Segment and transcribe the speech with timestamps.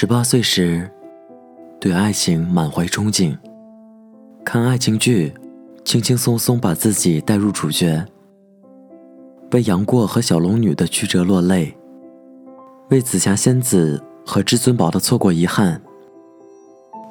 [0.00, 0.88] 十八岁时，
[1.80, 3.36] 对爱情满怀憧憬，
[4.44, 5.34] 看爱情剧，
[5.84, 8.06] 轻轻松松把自己带入主角，
[9.50, 11.76] 为杨过和小龙女的曲折落泪，
[12.90, 15.82] 为紫霞仙子和至尊宝的错过遗憾，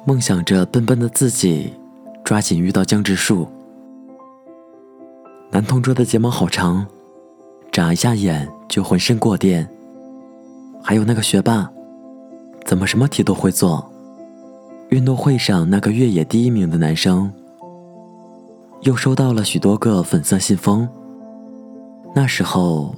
[0.06, 1.74] 梦想着笨笨的自己
[2.24, 3.46] 抓紧遇到江直树。
[5.50, 6.86] 男同桌的睫毛好长，
[7.70, 9.68] 眨一下眼就浑身过电。
[10.82, 11.70] 还有那个学霸。
[12.68, 13.90] 怎么什么题都会做？
[14.90, 17.32] 运动会上那个越野第一名的男生，
[18.82, 20.86] 又收到了许多个粉色信封。
[22.14, 22.94] 那时候，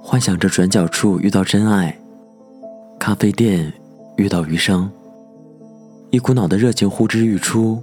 [0.00, 1.98] 幻想着转角处遇到真爱，
[2.96, 3.72] 咖啡店
[4.18, 4.88] 遇到余生，
[6.10, 7.82] 一股脑的热情呼之欲出。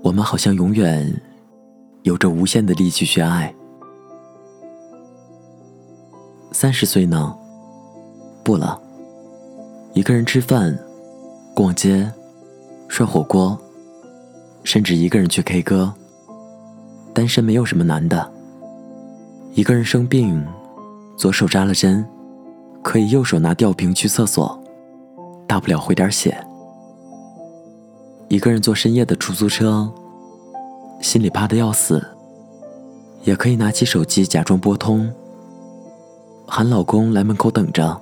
[0.00, 1.12] 我们好像永远
[2.02, 3.52] 有着无限的力气去爱。
[6.52, 7.36] 三十岁呢？
[8.44, 8.80] 不了。
[9.94, 10.76] 一个人吃饭、
[11.54, 12.10] 逛街、
[12.88, 13.58] 涮火锅，
[14.64, 15.92] 甚至一个人去 K 歌。
[17.12, 18.32] 单身没有什么难的。
[19.52, 20.42] 一个人生病，
[21.14, 22.06] 左手扎了针，
[22.82, 24.58] 可以右手拿吊瓶去厕所，
[25.46, 26.42] 大不了回点血。
[28.28, 29.92] 一个人坐深夜的出租车，
[31.02, 32.02] 心里怕的要死，
[33.24, 35.12] 也可以拿起手机假装拨通，
[36.46, 38.00] 喊老公来门口等着。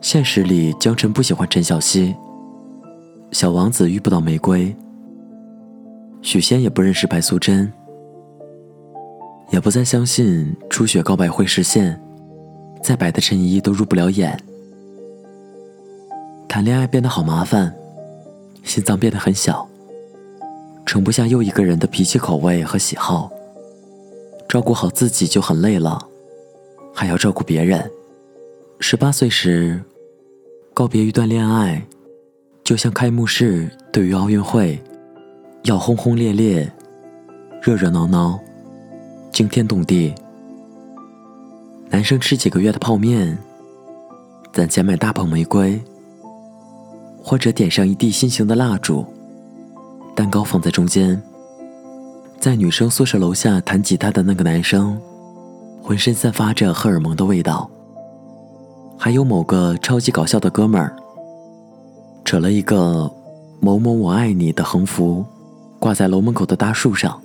[0.00, 2.16] 现实里，江辰不喜欢陈小希，
[3.32, 4.74] 小王子遇不到玫瑰，
[6.22, 7.70] 许仙也不认识白素贞，
[9.50, 12.00] 也不再相信初雪告白会实现，
[12.82, 14.42] 再白的衬衣都入不了眼。
[16.48, 17.72] 谈恋爱变得好麻烦，
[18.64, 19.68] 心脏变得很小，
[20.86, 23.30] 盛不下又一个人的脾气、口味和喜好，
[24.48, 26.08] 照顾好自己就很累了，
[26.94, 27.88] 还要照顾别人。
[28.80, 29.78] 十八岁时。
[30.80, 31.86] 告别一段恋爱，
[32.64, 34.82] 就像开幕式对于奥运会，
[35.64, 36.72] 要轰轰烈烈、
[37.60, 38.40] 热热闹闹、
[39.30, 40.14] 惊天动地。
[41.90, 43.36] 男生吃几个月的泡面，
[44.54, 45.78] 攒钱买大捧玫瑰，
[47.22, 49.04] 或者点上一地心形的蜡烛，
[50.16, 51.22] 蛋糕放在中间。
[52.38, 54.98] 在女生宿舍楼下弹吉他的那个男生，
[55.82, 57.70] 浑身散发着荷尔蒙的味道。
[59.02, 60.94] 还有某个超级搞笑的哥们儿，
[62.22, 63.10] 扯了一个
[63.58, 65.24] “某某我爱你”的横幅，
[65.78, 67.18] 挂在楼门口的大树上。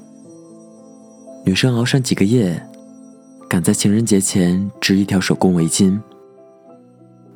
[1.43, 2.65] 女生熬上几个夜，
[3.49, 5.99] 赶在情人节前织一条手工围巾，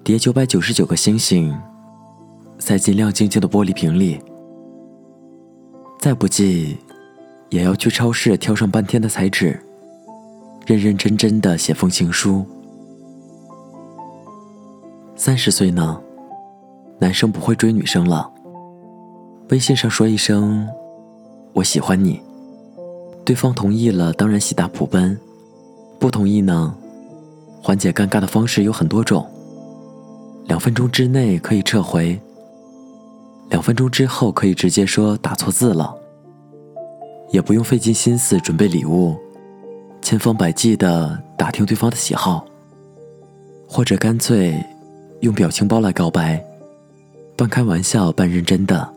[0.06, 1.54] 叠九百九十九个星星，
[2.60, 4.22] 塞进亮晶晶的玻璃瓶里。
[6.00, 6.78] 再不济，
[7.50, 9.62] 也要去超市挑上半天的彩纸，
[10.66, 12.46] 认认真真的写封情书。
[15.20, 16.02] 三十岁呢，
[16.98, 18.32] 男生不会追女生了。
[19.50, 20.66] 微信上说一声
[21.52, 22.22] “我喜欢你”，
[23.26, 25.18] 对方同意了，当然喜大普奔；
[26.00, 26.74] 不同意呢，
[27.62, 29.30] 缓解尴尬的方式有很多种。
[30.46, 32.18] 两分钟之内可以撤回，
[33.50, 35.94] 两分钟之后可以直接说打错字了，
[37.32, 39.18] 也不用费尽心思准备礼物，
[40.02, 42.46] 千方百计的打听对方的喜好，
[43.68, 44.56] 或者干脆。
[45.22, 46.44] 用表情包来告白，
[47.36, 48.94] 半开玩笑半认真的。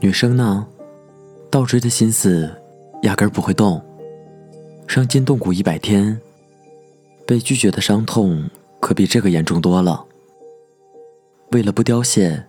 [0.00, 0.66] 女生呢，
[1.50, 2.52] 倒追的心思
[3.02, 3.80] 压根儿不会动，
[4.88, 6.20] 伤筋动骨一百天，
[7.26, 10.04] 被拒绝的伤痛可比这个严重多了。
[11.52, 12.46] 为了不凋谢，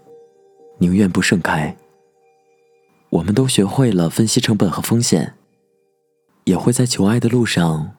[0.80, 1.78] 宁愿不盛开。
[3.12, 5.36] 我们都学会了分析成本和风险，
[6.46, 7.96] 也会在求爱的路上，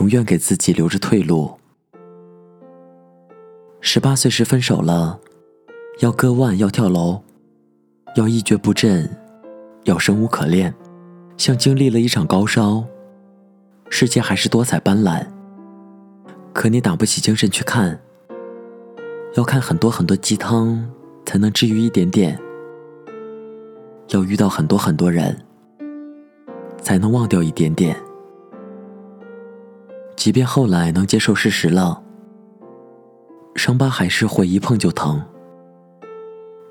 [0.00, 1.61] 永远给自己留着退路。
[3.84, 5.18] 十八岁时分手了，
[5.98, 7.20] 要割腕，要跳楼，
[8.14, 9.10] 要一蹶不振，
[9.82, 10.72] 要生无可恋，
[11.36, 12.84] 像经历了一场高烧。
[13.90, 15.26] 世界还是多彩斑斓，
[16.52, 18.00] 可你打不起精神去看。
[19.34, 20.88] 要看很多很多鸡汤，
[21.26, 22.38] 才能治愈一点点。
[24.10, 25.36] 要遇到很多很多人，
[26.80, 27.96] 才能忘掉一点点。
[30.14, 32.00] 即便后来能接受事实了。
[33.54, 35.22] 伤疤还是会一碰就疼，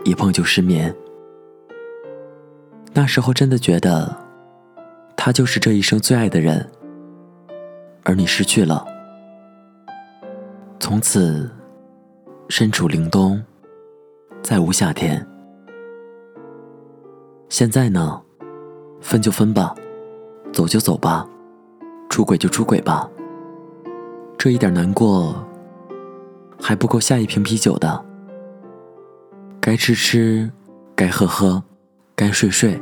[0.04, 0.94] 一碰就失眠。
[2.94, 4.16] 那时候真的觉得，
[5.16, 6.70] 他就是这一生最爱的人，
[8.04, 8.86] 而你失去了，
[10.80, 11.50] 从此
[12.50, 13.42] 身处凛冬，
[14.42, 15.26] 再无夏天。
[17.48, 18.22] 现在呢，
[19.00, 19.74] 分就分吧，
[20.52, 21.26] 走就走吧，
[22.10, 23.10] 出轨就出轨吧，
[24.38, 25.48] 这一点难过。
[26.62, 28.06] 还不够下一瓶啤酒的。
[29.60, 30.52] 该吃吃，
[30.96, 31.64] 该喝喝，
[32.16, 32.80] 该睡睡，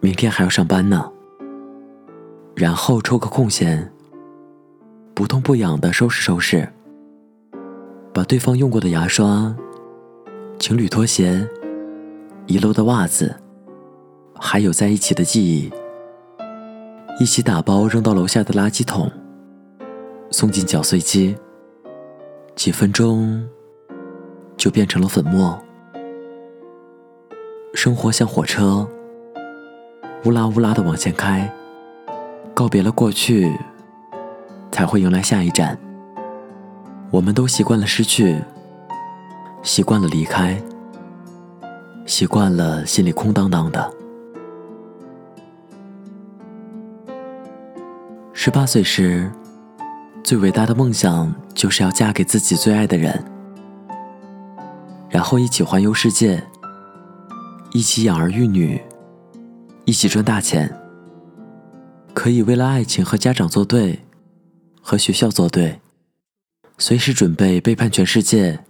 [0.00, 1.10] 明天还要上班呢。
[2.54, 3.92] 然后抽个空闲，
[5.14, 6.68] 不痛不痒的收拾收拾，
[8.12, 9.54] 把对方用过的牙刷、
[10.58, 11.48] 情侣拖鞋、
[12.46, 13.34] 遗漏的袜子，
[14.36, 15.72] 还有在一起的记忆，
[17.18, 19.10] 一起打包扔到楼下的垃圾桶，
[20.30, 21.36] 送进搅碎机，
[22.56, 23.46] 几分钟
[24.56, 25.60] 就变成了粉末。
[27.74, 28.88] 生活像火车，
[30.24, 31.52] 乌拉乌拉的往前开。
[32.54, 33.52] 告别了过去，
[34.70, 35.76] 才会迎来下一站。
[37.10, 38.40] 我们都习惯了失去，
[39.62, 40.62] 习惯了离开，
[42.06, 43.92] 习惯了心里空荡荡的。
[48.32, 49.28] 十八岁时，
[50.22, 51.34] 最伟大的梦想
[51.64, 53.24] 就是要嫁给自己最爱的人，
[55.08, 56.44] 然后一起环游世界，
[57.72, 58.78] 一起养儿育女，
[59.86, 60.70] 一起赚大钱。
[62.12, 64.00] 可以为了爱情和家长作对，
[64.82, 65.80] 和学校作对，
[66.76, 68.60] 随时准备背叛全世界，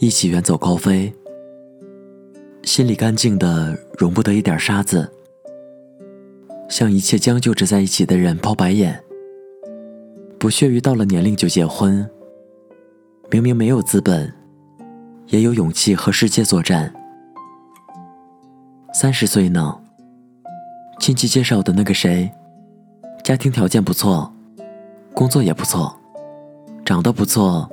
[0.00, 1.14] 一起远走高飞。
[2.64, 5.08] 心里干净的容不得一点沙子，
[6.68, 9.05] 向一切将就着在一起的人抛白眼。
[10.38, 12.08] 不屑于到了年龄就结婚，
[13.30, 14.32] 明明没有资本，
[15.28, 16.92] 也有勇气和世界作战。
[18.92, 19.80] 三十岁呢？
[21.00, 22.30] 亲戚介绍的那个谁，
[23.24, 24.30] 家庭条件不错，
[25.14, 25.98] 工作也不错，
[26.84, 27.70] 长得不错，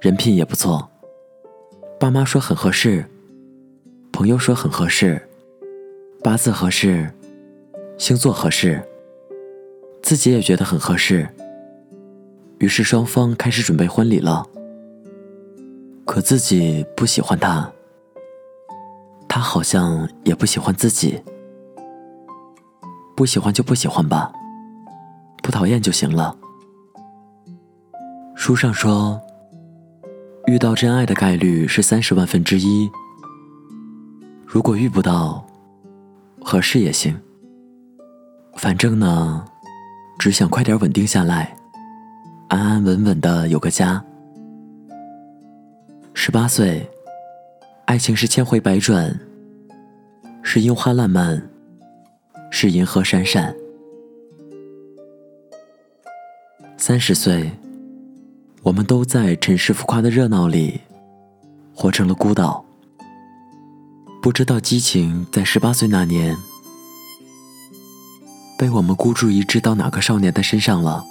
[0.00, 0.88] 人品也不错。
[1.98, 3.04] 爸妈说很合适，
[4.12, 5.20] 朋友说很合适，
[6.22, 7.10] 八字合适，
[7.96, 8.82] 星座合适，
[10.02, 11.28] 自己也觉得很合适。
[12.62, 14.46] 于是双方开始准备婚礼了。
[16.04, 17.68] 可自己不喜欢他，
[19.28, 21.20] 他好像也不喜欢自己。
[23.16, 24.32] 不喜欢就不喜欢吧，
[25.42, 26.36] 不讨厌就行了。
[28.36, 29.20] 书上说，
[30.46, 32.88] 遇到真爱的概率是三十万分之一。
[34.46, 35.44] 如果遇不到，
[36.40, 37.20] 合适也行。
[38.54, 39.44] 反正呢，
[40.16, 41.56] 只想快点稳定下来，
[42.52, 44.04] 安安稳稳的有个家。
[46.12, 46.86] 十八岁，
[47.86, 49.18] 爱情是千回百转，
[50.42, 51.42] 是樱花烂漫。
[52.50, 53.56] 是银河闪闪。
[56.76, 57.50] 三十岁，
[58.62, 60.78] 我们都在尘世浮夸的热闹里，
[61.74, 62.62] 活成了孤岛。
[64.20, 66.36] 不知道激情在十八岁那年，
[68.58, 71.02] 被我们孤注一掷到哪个少年的身上了？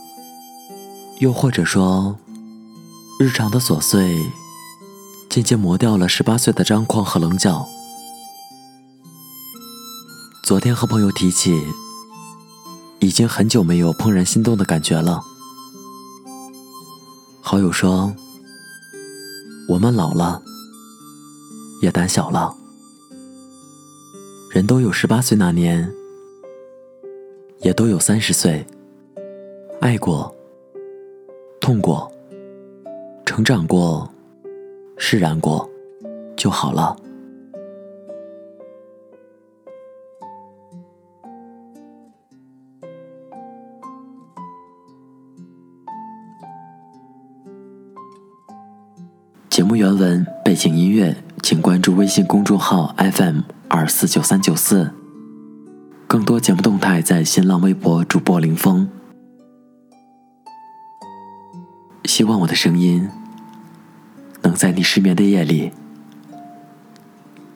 [1.22, 2.18] 又或者说，
[3.20, 4.18] 日常的琐碎，
[5.30, 7.68] 渐渐磨掉了十八岁的张狂和棱角。
[10.42, 11.62] 昨天和朋友提起，
[12.98, 15.22] 已经很久没有怦然心动的感觉了。
[17.40, 18.12] 好友说
[19.70, 20.42] ：“我们老了，
[21.84, 22.52] 也胆小了。
[24.50, 25.88] 人都有十八岁那年，
[27.60, 28.66] 也都有三十岁，
[29.82, 30.36] 爱过，
[31.62, 32.12] 痛过，
[33.24, 34.12] 成长过，
[34.98, 35.70] 释然过，
[36.36, 36.98] 就好了。”
[49.52, 54.90] 节目原文、背景音乐，请关注微信公众号 FM 二四九三九四。
[56.08, 58.90] 更多节目动态在新浪微博主播林峰。
[62.14, 63.10] 希望我的声音
[64.42, 65.72] 能在你失眠的夜里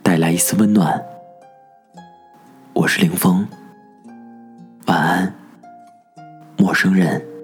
[0.01, 1.03] 带来一丝温暖。
[2.71, 3.45] 我是林峰，
[4.85, 5.35] 晚安，
[6.55, 7.34] 陌生人。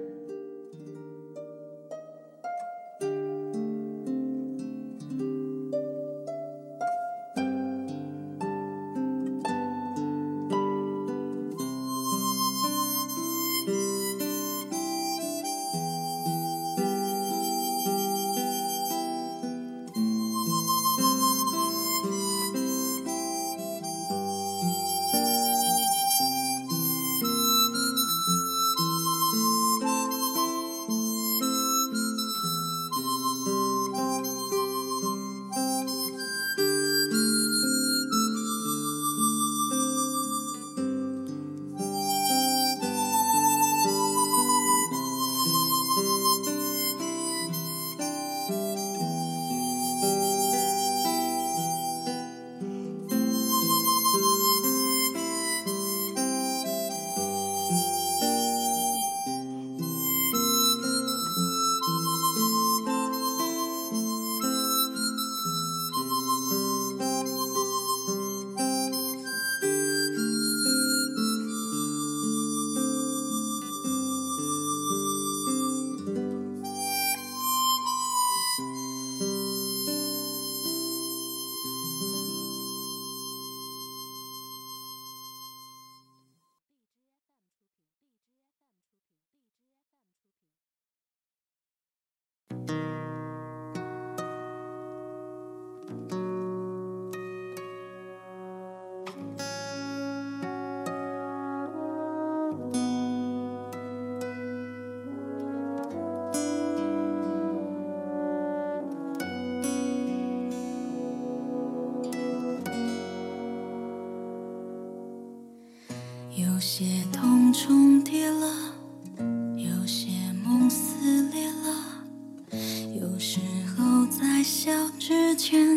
[125.42, 125.71] 前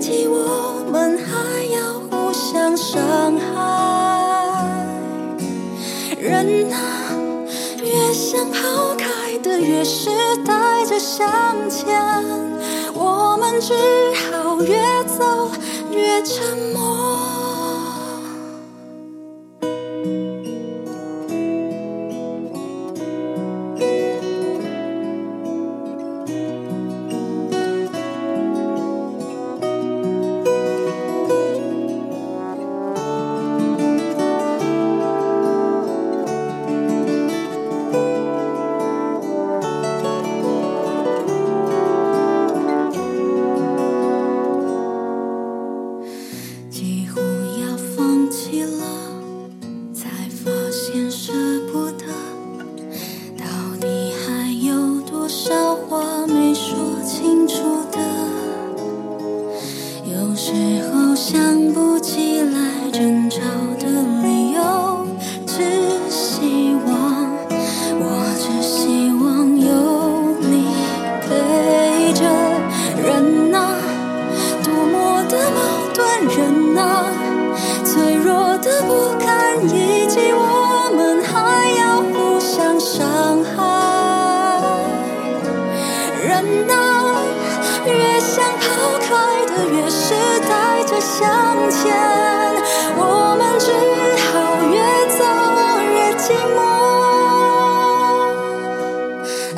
[0.00, 3.52] 以及我们还要互相伤害。
[6.18, 6.78] 人啊，
[7.84, 10.08] 越想抛开的，越是
[10.46, 11.28] 带着向
[11.68, 11.84] 前，
[12.94, 13.74] 我们只
[14.32, 15.50] 好越走
[15.90, 17.29] 越沉默。
[61.32, 61.38] 想
[61.72, 63.38] 不起来争吵
[63.78, 63.86] 的
[64.20, 65.06] 理由，
[65.46, 65.62] 只
[66.10, 67.30] 希望，
[68.00, 68.04] 我
[68.36, 69.70] 只希望有
[70.40, 70.66] 你
[71.22, 72.24] 陪着。
[73.00, 73.78] 人啊。
[74.64, 75.60] 多么的矛
[75.94, 76.02] 盾，
[76.36, 77.06] 人啊，
[77.84, 83.54] 脆弱的不堪，以及我们还要互相伤害。
[86.26, 86.34] 人
[86.68, 86.74] 啊，
[87.86, 89.14] 越想抛开
[89.46, 90.12] 的，越是
[91.00, 91.96] 向前，
[92.96, 93.66] 我们只
[94.26, 94.32] 好
[94.70, 94.76] 越
[95.16, 95.20] 走
[95.94, 96.58] 越寂寞。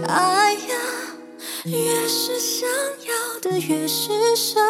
[0.08, 0.10] 爱
[0.54, 0.60] 呀。
[1.64, 4.60] 越是想要的，越是舍